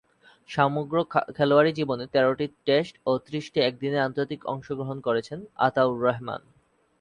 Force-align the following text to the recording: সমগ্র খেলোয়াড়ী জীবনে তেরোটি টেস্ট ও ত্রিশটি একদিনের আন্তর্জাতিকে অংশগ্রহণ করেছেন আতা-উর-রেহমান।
সমগ্র 0.49 0.95
খেলোয়াড়ী 1.37 1.71
জীবনে 1.79 2.05
তেরোটি 2.13 2.45
টেস্ট 2.67 2.93
ও 3.05 3.11
ত্রিশটি 3.25 3.59
একদিনের 3.61 4.05
আন্তর্জাতিকে 4.05 4.49
অংশগ্রহণ 4.53 4.97
করেছেন 5.07 5.39
আতা-উর-রেহমান। 5.67 6.41